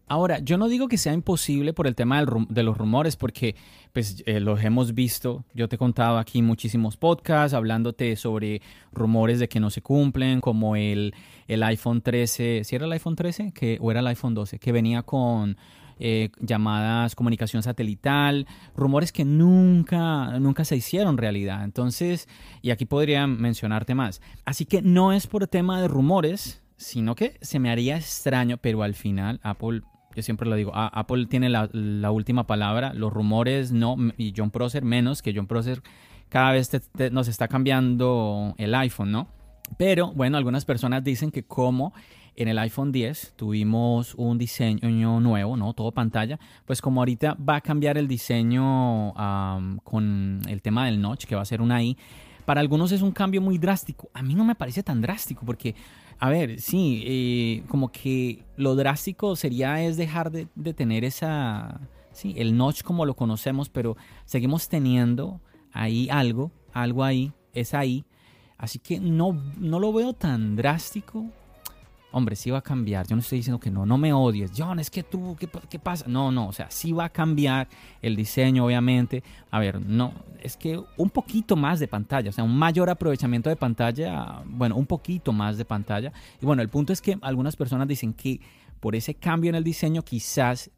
Ahora, 0.07 0.39
yo 0.39 0.57
no 0.57 0.67
digo 0.67 0.87
que 0.87 0.97
sea 0.97 1.13
imposible 1.13 1.73
por 1.73 1.87
el 1.87 1.95
tema 1.95 2.23
de 2.23 2.63
los 2.63 2.77
rumores, 2.77 3.15
porque 3.15 3.55
pues 3.91 4.23
eh, 4.27 4.39
los 4.39 4.63
hemos 4.63 4.93
visto. 4.93 5.45
Yo 5.53 5.67
te 5.67 5.77
he 5.77 5.79
contado 5.79 6.19
aquí 6.19 6.43
muchísimos 6.43 6.95
podcasts 6.95 7.55
hablándote 7.55 8.15
sobre 8.15 8.61
rumores 8.91 9.39
de 9.39 9.49
que 9.49 9.59
no 9.59 9.71
se 9.71 9.81
cumplen, 9.81 10.41
como 10.41 10.75
el, 10.75 11.15
el 11.47 11.63
iPhone 11.63 12.01
13, 12.01 12.63
¿si 12.63 12.75
era 12.75 12.85
el 12.85 12.91
iPhone 12.91 13.15
13 13.15 13.51
que, 13.51 13.79
o 13.81 13.89
era 13.89 14.01
el 14.01 14.07
iPhone 14.07 14.35
12? 14.35 14.59
Que 14.59 14.71
venía 14.71 15.01
con 15.01 15.57
eh, 15.97 16.29
llamadas, 16.39 17.15
comunicación 17.15 17.63
satelital, 17.63 18.47
rumores 18.75 19.11
que 19.11 19.23
nunca, 19.23 20.39
nunca 20.39 20.65
se 20.65 20.75
hicieron 20.75 21.17
realidad. 21.17 21.63
Entonces, 21.63 22.27
y 22.61 22.71
aquí 22.71 22.85
podría 22.85 23.25
mencionarte 23.27 23.95
más. 23.95 24.21
Así 24.43 24.65
que 24.65 24.81
no 24.81 25.13
es 25.13 25.25
por 25.25 25.47
tema 25.47 25.81
de 25.81 25.87
rumores, 25.87 26.61
sino 26.77 27.15
que 27.15 27.37
se 27.41 27.59
me 27.59 27.71
haría 27.71 27.97
extraño, 27.97 28.57
pero 28.57 28.83
al 28.83 28.93
final 28.93 29.39
Apple 29.41 29.83
yo 30.15 30.21
siempre 30.21 30.49
lo 30.49 30.55
digo, 30.55 30.71
Apple 30.73 31.25
tiene 31.27 31.49
la, 31.49 32.11
última 32.11 32.47
palabra, 32.47 32.93
los 32.93 33.11
rumores 33.11 33.71
no, 33.71 33.97
y 34.17 34.33
John 34.35 34.51
Prosser 34.51 34.83
menos, 34.83 35.21
que 35.21 35.33
John 35.35 35.47
Prosser 35.47 35.81
cada 36.29 36.51
vez 36.51 36.71
nos 37.11 37.27
está 37.27 37.47
cambiando 37.47 38.55
el 38.57 38.73
iPhone, 38.75 39.11
¿no? 39.11 39.27
Pero 39.77 40.11
bueno, 40.13 40.37
algunas 40.37 40.65
personas 40.65 41.03
dicen 41.03 41.31
que 41.31 41.43
como 41.43 41.93
en 42.35 42.47
el 42.47 42.59
iPhone 42.59 42.91
10 42.91 43.33
tuvimos 43.35 44.13
un 44.15 44.37
diseño 44.37 45.19
nuevo, 45.19 45.57
¿no? 45.57 45.73
Todo 45.73 45.91
pantalla, 45.91 46.39
pues 46.65 46.81
como 46.81 47.01
ahorita 47.01 47.35
va 47.35 47.57
a 47.57 47.61
cambiar 47.61 47.97
el 47.97 48.07
diseño 48.07 49.13
con 49.83 50.41
el 50.47 50.61
tema 50.61 50.85
del 50.85 51.01
notch, 51.01 51.25
que 51.25 51.35
va 51.35 51.41
a 51.41 51.45
ser 51.45 51.61
una 51.61 51.81
I, 51.81 51.97
para 52.45 52.61
algunos 52.61 52.91
es 52.91 53.01
un 53.01 53.11
cambio 53.11 53.41
muy 53.41 53.57
drástico. 53.57 54.09
A 54.13 54.21
mí 54.21 54.35
no 54.35 54.45
me 54.45 54.55
parece 54.55 54.83
tan 54.83 55.01
drástico 55.01 55.45
porque 55.45 55.75
a 56.19 56.29
ver, 56.29 56.59
sí, 56.61 57.03
eh, 57.05 57.63
como 57.67 57.91
que 57.91 58.45
lo 58.55 58.75
drástico 58.75 59.35
sería 59.35 59.83
es 59.83 59.97
dejar 59.97 60.31
de, 60.31 60.47
tener 60.73 61.03
esa, 61.03 61.81
sí, 62.11 62.33
el 62.37 62.55
notch 62.57 62.83
como 62.83 63.05
lo 63.05 63.15
conocemos, 63.15 63.69
pero 63.69 63.97
seguimos 64.25 64.69
teniendo 64.69 65.41
ahí 65.71 66.07
algo, 66.09 66.51
algo 66.73 67.03
ahí, 67.03 67.33
es 67.53 67.73
ahí. 67.73 68.05
Así 68.57 68.79
que 68.79 68.99
no, 68.99 69.33
no 69.57 69.79
lo 69.79 69.91
veo 69.91 70.13
tan 70.13 70.55
drástico 70.55 71.25
hombre, 72.15 72.37
sí 72.37 72.49
va 72.49 72.59
a 72.59 72.61
cambiar. 72.61 73.05
Yo 73.07 73.15
no 73.15 73.21
estoy 73.21 73.39
diciendo 73.39 73.59
que 73.59 73.69
no, 73.69 73.85
no 73.85 73.97
me 73.97 74.13
odies. 74.13 74.51
John, 74.55 74.79
es 74.79 74.89
que 74.89 75.03
tú, 75.03 75.35
¿qué, 75.37 75.49
¿qué, 75.69 75.79
pasa? 75.79 76.05
No, 76.07 76.31
no, 76.31 76.47
o 76.47 76.53
sea, 76.53 76.71
sí 76.71 76.93
va 76.93 77.05
a 77.05 77.09
cambiar 77.09 77.67
el 78.01 78.15
diseño, 78.15 78.65
obviamente. 78.65 79.21
A 79.51 79.59
ver, 79.59 79.81
no, 79.85 80.13
es 80.41 80.55
que 80.55 80.81
un 80.95 81.09
poquito 81.09 81.57
más 81.57 81.81
de 81.81 81.89
pantalla, 81.89 82.29
o 82.29 82.33
sea, 82.33 82.45
un 82.45 82.57
mayor 82.57 82.89
aprovechamiento 82.89 83.49
de 83.49 83.57
pantalla, 83.57 84.41
bueno, 84.45 84.77
un 84.77 84.85
poquito 84.85 85.33
más 85.33 85.57
de 85.57 85.65
pantalla. 85.65 86.13
Y 86.41 86.45
bueno, 86.45 86.61
el 86.61 86.69
punto 86.69 86.93
es 86.93 87.01
que 87.01 87.17
algunas 87.21 87.57
personas 87.57 87.85
dicen 87.85 88.13
que 88.13 88.39
por 88.79 88.95
ese 88.95 89.15
cambio 89.15 89.49
en 89.49 89.55
el 89.55 89.63
diseño 89.63 90.03
quizás 90.03 90.71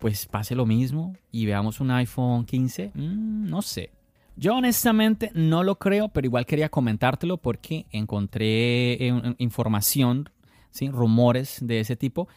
pues 0.00 0.26
pase 0.26 0.56
lo 0.56 0.66
mismo 0.66 1.14
y 1.30 1.46
veamos 1.46 1.78
un 1.78 1.92
iPhone 1.92 2.44
15. 2.46 2.90
Mm, 2.94 3.48
no 3.48 3.62
sé. 3.62 3.90
Yo 4.36 4.56
honestamente 4.56 5.30
no 5.34 5.62
lo 5.62 5.78
creo, 5.78 6.08
pero 6.08 6.26
igual 6.26 6.46
quería 6.46 6.68
comentártelo 6.68 7.36
porque 7.36 7.86
encontré 7.92 8.94
eh, 8.94 9.34
información 9.38 10.30
¿sí? 10.70 10.90
rumores 10.90 11.58
de 11.60 11.80
ese 11.80 11.96
tipo 11.96 12.28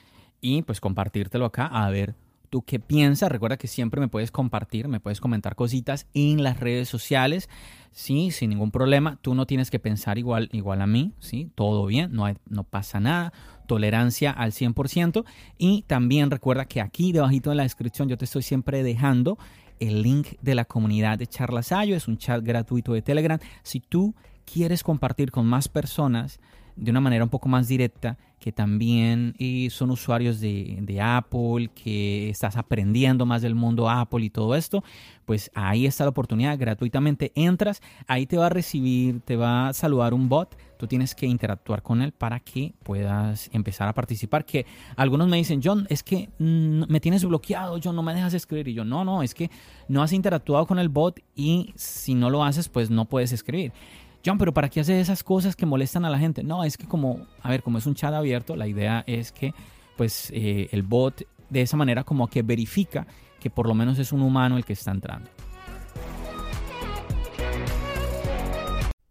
y 0.42 0.62
pues 0.64 0.82
compartírtelo 0.82 1.46
acá 1.46 1.68
a 1.68 1.90
ver 1.90 2.16
tú 2.54 2.62
qué 2.62 2.80
piensas. 2.80 3.32
Recuerda 3.32 3.58
que 3.58 3.68
siempre 3.68 4.00
me 4.00 4.08
puedes 4.08 4.30
compartir, 4.30 4.88
me 4.88 5.00
puedes 5.00 5.20
comentar 5.20 5.56
cositas 5.56 6.06
en 6.14 6.44
las 6.44 6.60
redes 6.60 6.88
sociales, 6.88 7.50
sí, 7.90 8.30
sin 8.30 8.52
ningún 8.52 8.70
problema. 8.70 9.18
Tú 9.24 9.34
no 9.34 9.48
tienes 9.48 9.72
que 9.72 9.80
pensar 9.80 10.20
igual, 10.20 10.50
igual 10.52 10.84
a 10.84 10.86
mí, 10.86 11.14
sí, 11.18 11.50
todo 11.56 11.88
bien, 11.88 12.14
no, 12.14 12.32
no 12.48 12.64
pasa 12.64 13.00
nada. 13.00 13.34
Tolerancia 13.66 14.30
al 14.30 14.52
100%. 14.52 15.26
Y 15.58 15.82
también 15.88 16.30
recuerda 16.30 16.66
que 16.66 16.80
aquí 16.80 17.12
debajito 17.12 17.50
en 17.50 17.58
la 17.58 17.64
descripción 17.64 18.08
yo 18.08 18.20
te 18.20 18.26
estoy 18.26 18.44
siempre 18.44 18.84
dejando 18.84 19.40
el 19.80 20.04
link 20.04 20.34
de 20.44 20.54
la 20.54 20.66
comunidad 20.66 21.18
de 21.18 21.26
Charlasayo. 21.26 21.96
Es 21.96 22.08
un 22.08 22.20
chat 22.20 22.44
gratuito 22.44 22.94
de 22.94 23.02
Telegram. 23.02 23.40
Si 23.64 23.80
tú 23.80 24.14
quieres 24.46 24.84
compartir 24.84 25.32
con 25.32 25.48
más 25.48 25.70
personas, 25.70 26.40
de 26.76 26.92
una 26.92 27.02
manera 27.02 27.24
un 27.24 27.30
poco 27.30 27.50
más 27.50 27.68
directa, 27.68 28.18
que 28.44 28.52
también 28.52 29.36
eh, 29.40 29.70
son 29.70 29.90
usuarios 29.90 30.42
de, 30.42 30.80
de, 30.82 31.00
Apple, 31.00 31.70
que 31.74 32.30
estás 32.30 32.58
aprendiendo 32.58 33.26
más 33.26 33.42
del 33.42 33.56
mundo 33.56 33.90
Apple 33.90 34.26
y 34.26 34.30
todo 34.30 34.54
esto, 34.56 34.84
pues 35.24 35.50
ahí 35.54 35.86
está 35.86 36.04
la 36.04 36.10
oportunidad, 36.10 36.60
gratuitamente 36.60 37.32
entras, 37.36 37.82
ahí 38.06 38.26
te 38.26 38.36
va 38.36 38.48
a 38.48 38.50
recibir, 38.50 39.22
te 39.22 39.38
va 39.38 39.70
a 39.70 39.74
saludar 39.74 40.14
un 40.14 40.28
bot, 40.28 40.58
tú 40.78 40.88
tienes 40.88 41.16
que 41.16 41.26
interactuar 41.26 41.82
con 41.82 42.02
él 42.02 42.12
para 42.12 42.42
que 42.42 42.74
puedas 42.84 43.50
empezar 43.54 43.88
a 43.88 43.94
participar, 43.94 44.44
que 44.44 44.66
algunos 44.98 45.30
me 45.30 45.38
dicen, 45.38 45.62
John, 45.64 45.88
es 45.90 46.04
que 46.04 46.30
mm, 46.38 46.92
me 46.92 47.00
tienes 47.00 47.24
bloqueado, 47.24 47.80
John, 47.82 47.96
no 47.96 48.04
me 48.04 48.14
dejas 48.14 48.34
escribir, 48.34 48.68
y 48.68 48.74
yo, 48.74 48.84
no, 48.84 49.06
no, 49.06 49.24
es 49.24 49.34
que 49.34 49.50
no 49.88 50.04
has 50.04 50.12
interactuado 50.12 50.68
con 50.68 50.80
el 50.80 50.90
bot 50.90 51.22
y 51.34 51.72
si 51.78 52.14
no 52.14 52.30
lo 52.30 52.44
haces, 52.44 52.68
pues 52.68 52.90
no 52.90 53.06
puedes 53.06 53.32
escribir. 53.32 53.72
John, 54.26 54.38
pero 54.38 54.54
¿para 54.54 54.70
qué 54.70 54.80
hace 54.80 55.00
esas 55.02 55.22
cosas 55.22 55.56
que 55.56 55.66
molestan 55.66 56.06
a 56.06 56.10
la 56.10 56.18
gente? 56.18 56.44
No, 56.44 56.64
es 56.64 56.78
que 56.78 56.88
como, 56.88 57.28
a 57.42 57.50
ver, 57.50 57.62
como 57.62 57.78
es 57.78 57.86
un 57.86 57.94
chat 57.94 58.14
abierto, 58.14 58.56
la 58.56 58.68
idea 58.68 59.04
es 59.06 59.34
que 59.34 59.54
pues 59.98 60.32
eh, 60.34 60.70
el 60.72 60.82
bot 60.82 61.24
de 61.50 61.62
esa 61.62 61.76
manera 61.76 62.04
como 62.06 62.28
que 62.28 62.42
verifica 62.42 63.06
que 63.40 63.50
por 63.50 63.68
lo 63.68 63.74
menos 63.74 64.00
es 64.00 64.14
un 64.14 64.22
humano 64.22 64.56
el 64.56 64.64
que 64.64 64.74
está 64.74 64.92
entrando. 64.92 65.30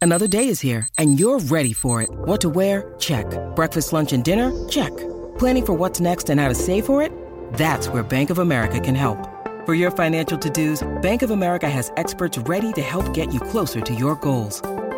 Another 0.00 0.26
day 0.26 0.48
is 0.48 0.64
here 0.64 0.88
and 0.96 1.18
you're 1.18 1.38
ready 1.50 1.74
for 1.74 2.02
it. 2.02 2.08
What 2.24 2.40
to 2.40 2.48
wear? 2.48 2.94
Check. 2.98 3.26
Breakfast, 3.54 3.92
lunch 3.92 4.12
and 4.14 4.24
dinner? 4.24 4.50
Check. 4.68 4.92
Planning 5.38 5.66
for 5.66 5.74
what's 5.74 6.00
next 6.00 6.30
and 6.30 6.40
how 6.40 6.48
to 6.48 6.54
save 6.54 6.86
for 6.86 7.02
it? 7.02 7.12
That's 7.52 7.88
where 7.88 8.02
Bank 8.02 8.30
of 8.30 8.38
America 8.38 8.80
can 8.80 8.94
help. 8.94 9.28
For 9.66 9.74
your 9.74 9.92
financial 9.92 10.38
to-dos, 10.38 10.82
Bank 11.02 11.22
of 11.22 11.30
America 11.30 11.68
has 11.68 11.92
experts 11.96 12.38
ready 12.48 12.72
to 12.72 12.80
help 12.80 13.12
get 13.12 13.32
you 13.32 13.38
closer 13.38 13.80
to 13.82 13.94
your 13.94 14.16
goals. 14.16 14.60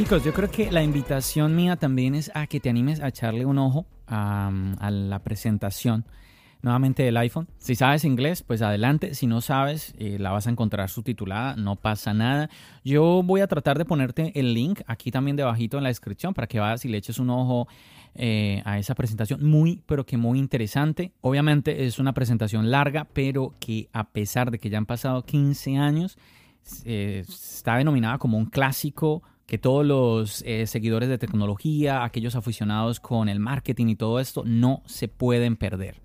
Chicos, 0.00 0.24
yo 0.24 0.32
creo 0.32 0.50
que 0.50 0.72
la 0.72 0.82
invitación 0.82 1.54
mía 1.54 1.76
también 1.76 2.14
es 2.14 2.30
a 2.32 2.46
que 2.46 2.58
te 2.58 2.70
animes 2.70 3.00
a 3.00 3.08
echarle 3.08 3.44
un 3.44 3.58
ojo 3.58 3.84
a, 4.06 4.50
la 4.90 5.18
presentación 5.18 6.06
nuevamente 6.62 7.02
del 7.02 7.18
iPhone. 7.18 7.48
Si 7.58 7.74
sabes 7.74 8.06
inglés, 8.06 8.42
pues 8.42 8.62
adelante. 8.62 9.14
Si 9.14 9.26
no 9.26 9.42
sabes, 9.42 9.92
eh, 9.98 10.16
la 10.18 10.30
vas 10.30 10.46
a 10.46 10.50
encontrar 10.50 10.88
subtitulada, 10.88 11.54
no 11.56 11.76
pasa 11.76 12.14
nada. 12.14 12.48
Yo 12.82 13.22
voy 13.22 13.42
a 13.42 13.46
tratar 13.46 13.76
de 13.76 13.84
ponerte 13.84 14.32
el 14.40 14.54
link 14.54 14.80
aquí 14.86 15.10
también 15.10 15.36
debajito 15.36 15.76
en 15.76 15.82
la 15.82 15.90
descripción 15.90 16.32
para 16.32 16.46
que 16.46 16.60
vayas 16.60 16.82
y 16.86 16.88
le 16.88 16.96
eches 16.96 17.18
un 17.18 17.28
ojo 17.28 17.68
eh, 18.14 18.62
a 18.64 18.78
esa 18.78 18.94
presentación. 18.94 19.44
Muy, 19.44 19.82
pero 19.84 20.06
que 20.06 20.16
muy 20.16 20.38
interesante. 20.38 21.12
Obviamente 21.20 21.84
es 21.84 21.98
una 21.98 22.14
presentación 22.14 22.70
larga, 22.70 23.06
pero 23.12 23.54
que 23.60 23.90
a 23.92 24.08
pesar 24.08 24.50
de 24.50 24.58
que 24.58 24.70
ya 24.70 24.78
han 24.78 24.86
pasado 24.86 25.26
15 25.26 25.76
años, 25.76 26.16
eh, 26.86 27.22
está 27.28 27.76
denominada 27.76 28.16
como 28.16 28.38
un 28.38 28.46
clásico 28.46 29.22
que 29.50 29.58
todos 29.58 29.84
los 29.84 30.44
eh, 30.46 30.68
seguidores 30.68 31.08
de 31.08 31.18
tecnología, 31.18 32.04
aquellos 32.04 32.36
aficionados 32.36 33.00
con 33.00 33.28
el 33.28 33.40
marketing 33.40 33.88
y 33.88 33.96
todo 33.96 34.20
esto, 34.20 34.44
no 34.46 34.80
se 34.86 35.08
pueden 35.08 35.56
perder. 35.56 36.00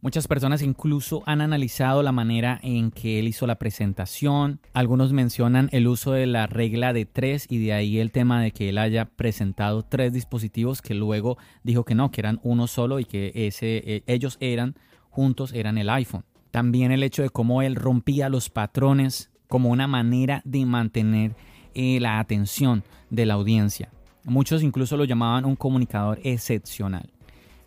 Muchas 0.00 0.26
personas 0.26 0.60
incluso 0.60 1.22
han 1.24 1.40
analizado 1.40 2.02
la 2.02 2.10
manera 2.10 2.58
en 2.64 2.90
que 2.90 3.20
él 3.20 3.28
hizo 3.28 3.46
la 3.46 3.60
presentación. 3.60 4.58
Algunos 4.72 5.12
mencionan 5.12 5.68
el 5.70 5.86
uso 5.86 6.10
de 6.10 6.26
la 6.26 6.48
regla 6.48 6.92
de 6.92 7.06
tres 7.06 7.46
y 7.48 7.64
de 7.64 7.74
ahí 7.74 8.00
el 8.00 8.10
tema 8.10 8.42
de 8.42 8.50
que 8.50 8.70
él 8.70 8.78
haya 8.78 9.04
presentado 9.04 9.84
tres 9.84 10.12
dispositivos 10.12 10.82
que 10.82 10.94
luego 10.94 11.38
dijo 11.62 11.84
que 11.84 11.94
no, 11.94 12.10
que 12.10 12.22
eran 12.22 12.40
uno 12.42 12.66
solo 12.66 12.98
y 12.98 13.04
que 13.04 13.30
ese, 13.36 13.84
eh, 13.86 14.02
ellos 14.08 14.36
eran 14.40 14.74
juntos, 15.10 15.52
eran 15.52 15.78
el 15.78 15.90
iPhone. 15.90 16.24
También 16.50 16.90
el 16.90 17.04
hecho 17.04 17.22
de 17.22 17.30
cómo 17.30 17.62
él 17.62 17.76
rompía 17.76 18.28
los 18.28 18.50
patrones 18.50 19.30
como 19.46 19.70
una 19.70 19.86
manera 19.86 20.42
de 20.44 20.66
mantener 20.66 21.36
la 21.74 22.18
atención 22.18 22.82
de 23.10 23.26
la 23.26 23.34
audiencia. 23.34 23.90
Muchos 24.24 24.62
incluso 24.62 24.96
lo 24.96 25.04
llamaban 25.04 25.44
un 25.44 25.56
comunicador 25.56 26.20
excepcional. 26.22 27.10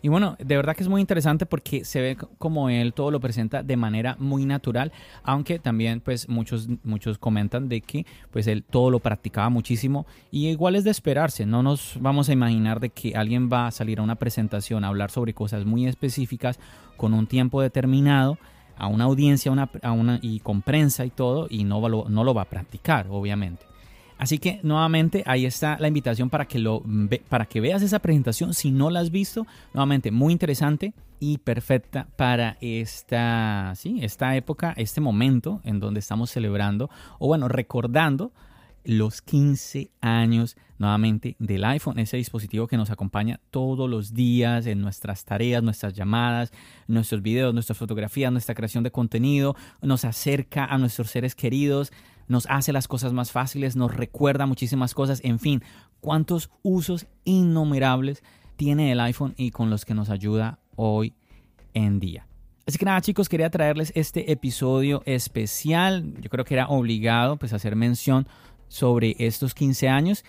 Y 0.04 0.08
bueno, 0.08 0.36
de 0.38 0.56
verdad 0.56 0.76
que 0.76 0.82
es 0.82 0.88
muy 0.90 1.00
interesante 1.00 1.46
porque 1.46 1.86
se 1.86 2.02
ve 2.02 2.18
como 2.36 2.68
él 2.68 2.92
todo 2.92 3.10
lo 3.10 3.20
presenta 3.20 3.62
de 3.62 3.74
manera 3.78 4.16
muy 4.18 4.44
natural, 4.44 4.92
aunque 5.22 5.58
también 5.58 6.02
pues 6.02 6.28
muchos, 6.28 6.68
muchos 6.82 7.16
comentan 7.16 7.70
de 7.70 7.80
que 7.80 8.04
pues 8.30 8.46
él 8.46 8.64
todo 8.64 8.90
lo 8.90 9.00
practicaba 9.00 9.48
muchísimo 9.48 10.04
y 10.30 10.48
igual 10.48 10.76
es 10.76 10.84
de 10.84 10.90
esperarse, 10.90 11.46
no 11.46 11.62
nos 11.62 11.96
vamos 11.98 12.28
a 12.28 12.34
imaginar 12.34 12.80
de 12.80 12.90
que 12.90 13.16
alguien 13.16 13.48
va 13.50 13.66
a 13.66 13.70
salir 13.70 13.98
a 13.98 14.02
una 14.02 14.16
presentación 14.16 14.84
a 14.84 14.88
hablar 14.88 15.10
sobre 15.10 15.32
cosas 15.32 15.64
muy 15.64 15.86
específicas 15.86 16.60
con 16.98 17.14
un 17.14 17.26
tiempo 17.26 17.62
determinado 17.62 18.36
a 18.76 18.88
una 18.88 19.04
audiencia 19.04 19.50
una, 19.50 20.18
y 20.20 20.40
con 20.40 20.60
prensa 20.60 21.06
y 21.06 21.10
todo 21.10 21.46
y 21.48 21.64
no, 21.64 21.80
no 22.10 22.24
lo 22.24 22.34
va 22.34 22.42
a 22.42 22.50
practicar 22.50 23.06
obviamente. 23.08 23.64
Así 24.18 24.38
que 24.38 24.60
nuevamente 24.62 25.22
ahí 25.26 25.44
está 25.44 25.76
la 25.78 25.88
invitación 25.88 26.30
para 26.30 26.46
que, 26.46 26.58
lo, 26.58 26.82
para 27.28 27.46
que 27.46 27.60
veas 27.60 27.82
esa 27.82 27.98
presentación. 27.98 28.54
Si 28.54 28.70
no 28.70 28.90
la 28.90 29.00
has 29.00 29.10
visto, 29.10 29.46
nuevamente 29.72 30.10
muy 30.10 30.32
interesante 30.32 30.94
y 31.20 31.38
perfecta 31.38 32.06
para 32.16 32.56
esta, 32.60 33.72
sí, 33.76 33.98
esta 34.02 34.36
época, 34.36 34.72
este 34.76 35.00
momento 35.00 35.60
en 35.64 35.80
donde 35.80 36.00
estamos 36.00 36.30
celebrando 36.30 36.90
o 37.18 37.26
bueno, 37.26 37.48
recordando 37.48 38.32
los 38.84 39.22
15 39.22 39.90
años 40.00 40.56
nuevamente 40.78 41.36
del 41.38 41.64
iPhone, 41.64 41.98
ese 41.98 42.16
dispositivo 42.16 42.66
que 42.66 42.76
nos 42.76 42.90
acompaña 42.90 43.40
todos 43.50 43.88
los 43.88 44.12
días 44.12 44.66
en 44.66 44.80
nuestras 44.80 45.24
tareas, 45.24 45.62
nuestras 45.62 45.94
llamadas, 45.94 46.52
nuestros 46.86 47.22
videos, 47.22 47.54
nuestras 47.54 47.78
fotografías, 47.78 48.30
nuestra 48.30 48.54
creación 48.54 48.84
de 48.84 48.90
contenido, 48.90 49.56
nos 49.80 50.04
acerca 50.04 50.66
a 50.66 50.76
nuestros 50.78 51.10
seres 51.10 51.34
queridos, 51.34 51.92
nos 52.28 52.46
hace 52.46 52.72
las 52.72 52.88
cosas 52.88 53.12
más 53.12 53.32
fáciles, 53.32 53.76
nos 53.76 53.94
recuerda 53.94 54.46
muchísimas 54.46 54.94
cosas, 54.94 55.20
en 55.24 55.38
fin, 55.38 55.62
cuántos 56.00 56.50
usos 56.62 57.06
innumerables 57.24 58.22
tiene 58.56 58.92
el 58.92 59.00
iPhone 59.00 59.34
y 59.36 59.50
con 59.50 59.70
los 59.70 59.84
que 59.84 59.94
nos 59.94 60.10
ayuda 60.10 60.58
hoy 60.76 61.14
en 61.72 62.00
día. 62.00 62.26
Así 62.66 62.78
que 62.78 62.86
nada 62.86 63.00
chicos, 63.02 63.28
quería 63.28 63.50
traerles 63.50 63.92
este 63.94 64.32
episodio 64.32 65.02
especial. 65.04 66.14
Yo 66.20 66.30
creo 66.30 66.44
que 66.44 66.54
era 66.54 66.68
obligado 66.68 67.36
pues 67.36 67.52
hacer 67.52 67.76
mención 67.76 68.26
sobre 68.68 69.16
estos 69.18 69.54
15 69.54 69.88
años 69.88 70.24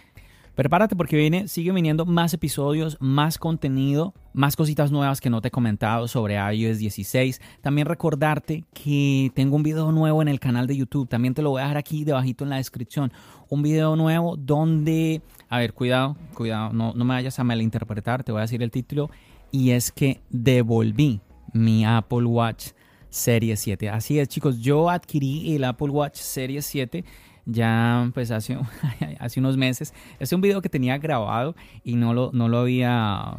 Prepárate 0.56 0.96
porque 0.96 1.18
viene, 1.18 1.50
sigue 1.50 1.74
viniendo 1.74 2.06
más 2.06 2.34
episodios, 2.34 2.96
más 3.02 3.38
contenido, 3.38 4.14
más 4.32 4.56
cositas 4.56 4.90
nuevas 4.90 5.20
que 5.20 5.30
no 5.30 5.42
te 5.42 5.50
he 5.50 5.52
comentado 5.52 6.08
sobre 6.08 6.36
iOS 6.36 6.78
16. 6.78 7.42
También 7.62 7.88
recordarte 7.88 8.64
que 8.74 9.34
tengo 9.36 9.58
un 9.58 9.64
video 9.64 9.92
nuevo 9.92 10.22
en 10.22 10.30
el 10.30 10.40
canal 10.40 10.66
de 10.66 10.78
YouTube. 10.78 11.10
También 11.10 11.34
te 11.34 11.42
lo 11.42 11.50
voy 11.50 11.60
a 11.60 11.64
dejar 11.64 11.78
aquí 11.78 12.06
debajito 12.06 12.46
en 12.46 12.52
la 12.52 12.56
descripción. 12.56 13.12
Un 13.50 13.64
video 13.64 13.98
nuevo 13.98 14.38
donde, 14.38 15.22
a 15.50 15.60
ver, 15.60 15.74
cuidado, 15.74 16.16
cuidado, 16.34 16.72
no, 16.72 16.94
no 16.94 17.04
me 17.04 17.16
vayas 17.16 17.38
a 17.38 17.44
malinterpretar, 17.44 18.24
te 18.24 18.32
voy 18.32 18.40
a 18.40 18.44
decir 18.44 18.64
el 18.64 18.72
título. 18.72 19.10
Y 19.52 19.72
es 19.72 19.92
que 19.92 20.22
devolví 20.30 21.20
mi 21.52 21.86
Apple 21.86 22.26
Watch 22.26 22.68
Serie 23.10 23.58
7. 23.58 23.90
Así 23.90 24.20
es, 24.20 24.30
chicos, 24.30 24.62
yo 24.62 24.90
adquirí 24.90 25.54
el 25.54 25.66
Apple 25.66 25.90
Watch 25.90 26.16
Serie 26.16 26.62
7 26.62 27.04
ya 27.46 28.10
pues 28.14 28.32
hace, 28.32 28.58
hace 29.20 29.40
unos 29.40 29.58
meses. 29.58 29.94
Es 30.20 30.32
un 30.34 30.42
video 30.42 30.62
que 30.62 30.70
tenía 30.70 30.98
grabado 30.98 31.56
y 31.84 31.96
no 31.96 32.14
lo, 32.14 32.32
no 32.34 32.50
lo 32.50 32.60
había, 32.60 33.38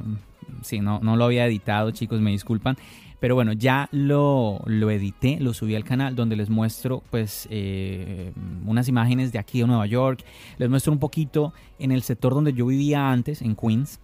sí, 0.63 0.81
no, 0.81 1.01
no 1.01 1.17
lo 1.17 1.25
había 1.25 1.47
editado, 1.47 1.91
chicos, 1.91 2.21
me 2.21 2.31
disculpan. 2.31 2.77
Pero 3.19 3.35
bueno, 3.35 3.53
ya 3.53 3.89
lo, 3.93 4.61
lo 4.67 4.91
edité, 4.91 5.39
lo 5.41 5.55
subí 5.55 5.75
al 5.75 5.85
canal 5.85 6.15
donde 6.15 6.37
les 6.37 6.51
muestro 6.51 7.03
pues 7.11 7.49
eh, 7.51 8.33
unas 8.67 8.89
imágenes 8.89 9.33
de 9.33 9.39
aquí 9.39 9.61
de 9.61 9.67
Nueva 9.67 9.87
York. 9.87 10.23
Les 10.59 10.69
muestro 10.69 10.93
un 10.93 10.99
poquito 10.99 11.55
en 11.79 11.93
el 11.93 12.03
sector 12.03 12.35
donde 12.35 12.53
yo 12.53 12.67
vivía 12.67 13.11
antes, 13.11 13.41
en 13.43 13.57
Queens. 13.57 14.01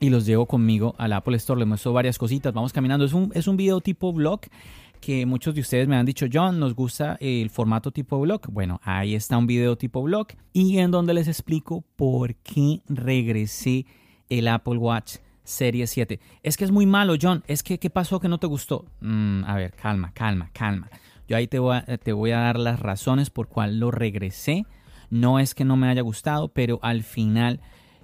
Y 0.00 0.10
los 0.10 0.26
llevo 0.26 0.46
conmigo 0.46 0.94
al 0.96 1.12
Apple 1.12 1.36
Store, 1.36 1.58
les 1.58 1.66
muestro 1.66 1.92
varias 1.92 2.18
cositas, 2.18 2.54
vamos 2.54 2.72
caminando. 2.72 3.04
Es 3.04 3.12
un, 3.12 3.32
es 3.34 3.48
un 3.48 3.56
video 3.56 3.80
tipo 3.80 4.12
vlog 4.12 4.40
que 4.98 5.26
muchos 5.26 5.54
de 5.54 5.60
ustedes 5.60 5.88
me 5.88 5.96
han 5.96 6.06
dicho, 6.06 6.26
John, 6.32 6.58
nos 6.58 6.74
gusta 6.74 7.16
el 7.20 7.50
formato 7.50 7.90
tipo 7.90 8.20
blog. 8.20 8.42
Bueno, 8.50 8.80
ahí 8.82 9.14
está 9.14 9.38
un 9.38 9.46
video 9.46 9.76
tipo 9.76 10.02
blog 10.02 10.28
y 10.52 10.78
en 10.78 10.90
donde 10.90 11.14
les 11.14 11.28
explico 11.28 11.84
por 11.96 12.34
qué 12.36 12.82
regresé 12.88 13.86
el 14.28 14.48
Apple 14.48 14.76
Watch 14.76 15.16
Serie 15.44 15.86
7. 15.86 16.20
Es 16.42 16.56
que 16.56 16.64
es 16.64 16.70
muy 16.70 16.86
malo, 16.86 17.14
John. 17.20 17.42
Es 17.46 17.62
que, 17.62 17.78
¿qué 17.78 17.90
pasó 17.90 18.20
que 18.20 18.28
no 18.28 18.38
te 18.38 18.46
gustó? 18.46 18.84
Mm, 19.00 19.44
a 19.44 19.56
ver, 19.56 19.72
calma, 19.72 20.12
calma, 20.12 20.50
calma. 20.52 20.90
Yo 21.26 21.36
ahí 21.36 21.46
te 21.46 21.58
voy, 21.58 21.76
a, 21.76 21.98
te 21.98 22.12
voy 22.12 22.32
a 22.32 22.40
dar 22.40 22.58
las 22.58 22.80
razones 22.80 23.30
por 23.30 23.48
cuál 23.48 23.78
lo 23.80 23.90
regresé. 23.90 24.66
No 25.10 25.38
es 25.38 25.54
que 25.54 25.64
no 25.64 25.76
me 25.76 25.88
haya 25.88 26.02
gustado, 26.02 26.48
pero 26.48 26.78
al 26.82 27.02
final 27.02 27.60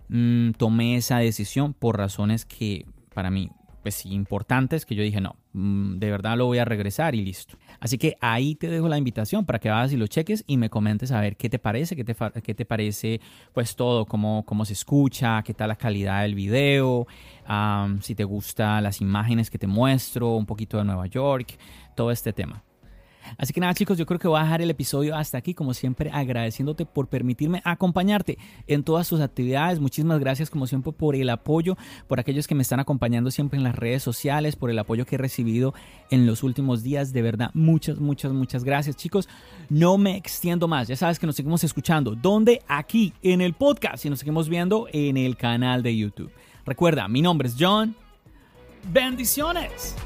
mm, 0.09 0.53
tomé 0.53 0.97
esa 0.97 1.19
decisión 1.19 1.75
por 1.75 1.99
razones 1.99 2.45
que 2.45 2.87
para 3.15 3.31
mí 3.31 3.51
pues 3.85 4.07
importantes 4.07 4.87
que 4.87 4.95
yo 4.95 5.03
dije, 5.03 5.21
no, 5.21 5.37
mm, 5.53 5.99
de 5.99 6.11
verdad 6.11 6.39
lo 6.39 6.47
voy 6.47 6.57
a 6.57 6.65
regresar 6.65 7.15
y 7.15 7.23
listo. 7.23 7.59
Así 7.81 7.99
que 7.99 8.17
ahí 8.23 8.55
te 8.55 8.71
dejo 8.71 8.89
la 8.89 8.97
invitación 8.97 9.45
para 9.45 9.59
que 9.59 9.69
vayas 9.69 9.93
y 9.93 9.99
lo 9.99 10.07
cheques 10.07 10.43
y 10.47 10.57
me 10.57 10.71
comentes 10.71 11.13
a 11.13 11.21
ver 11.21 11.37
qué 11.37 11.51
te 11.51 11.59
parece, 11.59 11.95
qué 11.95 12.03
te, 12.03 12.17
qué 12.43 12.55
te 12.55 12.65
parece 12.65 13.21
pues 13.53 13.77
todo, 13.77 14.07
cómo, 14.07 14.43
cómo 14.47 14.65
se 14.65 14.73
escucha, 14.73 15.43
qué 15.43 15.53
tal 15.53 15.69
la 15.69 15.77
calidad 15.77 16.23
del 16.23 16.35
video, 16.35 17.07
si 18.01 18.15
te 18.15 18.25
gustan 18.25 18.83
las 18.83 19.03
imágenes 19.03 19.51
que 19.51 19.59
te 19.59 19.67
muestro, 19.67 20.35
un 20.35 20.47
poquito 20.47 20.79
de 20.79 20.85
Nueva 20.85 21.07
York, 21.07 21.59
todo 21.95 22.11
este 22.11 22.33
tema. 22.33 22.65
Así 23.39 23.53
que 23.53 23.61
nada 23.61 23.75
chicos, 23.75 23.99
yo 23.99 24.07
creo 24.07 24.19
que 24.19 24.29
voy 24.29 24.41
a 24.41 24.45
dejar 24.45 24.63
el 24.63 24.71
episodio 24.71 25.17
hasta 25.17 25.39
aquí, 25.39 25.55
como 25.55 25.75
siempre 25.75 26.11
agradeciéndote 26.13 26.87
por 26.87 27.09
permitirme 27.09 27.63
acompañarte 27.65 28.39
en 28.67 28.83
todas 28.85 29.09
tus 29.09 29.21
actividades. 29.21 29.81
Muchísimas 29.81 30.21
gracias 30.21 30.51
como 30.51 30.67
siempre 30.67 30.93
por 30.93 31.17
el 31.17 31.31
apoyo, 31.31 31.77
por 32.07 32.21
aquellos 32.21 32.47
que 32.47 32.55
me 32.55 32.63
están 32.63 32.81
acompañando 32.81 33.31
siempre 33.31 33.59
en 33.59 33.65
las 33.65 33.75
redes 33.75 34.03
sociales, 34.03 34.57
por 34.57 34.71
el 34.71 34.79
apoyo 34.79 35.07
que 35.07 35.17
he 35.17 35.19
recibido 35.19 35.75
en 36.11 36.27
los 36.27 36.43
últimos 36.43 36.83
días. 36.83 37.13
De 37.13 37.23
verdad, 37.23 37.51
muchas, 37.55 37.99
muchas, 37.99 38.33
muchas 38.33 38.65
gracias 38.65 38.97
chicos. 38.97 39.29
No 39.69 39.99
me 39.99 40.17
extiendo 40.17 40.69
más, 40.69 40.89
ya 40.89 40.97
sabes 40.97 41.19
que 41.19 41.27
nos 41.27 41.37
seguimos 41.37 41.65
escuchando. 41.65 42.15
¿Dónde? 42.15 42.63
Aquí 42.69 43.13
en 43.23 43.41
el 43.41 43.55
podcast 43.55 44.05
y 44.05 44.11
nos 44.11 44.19
seguimos 44.19 44.49
viendo 44.49 44.87
en 44.93 45.17
el 45.17 45.37
canal 45.37 45.83
de 45.83 45.97
YouTube. 45.97 46.31
Recuerda, 46.65 47.09
mi 47.09 47.23
nombre 47.23 47.49
es 47.49 47.57
John. 47.59 47.95
Bendiciones. 48.93 49.97